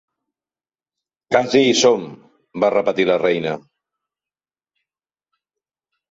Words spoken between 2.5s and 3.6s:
va repetir la reina.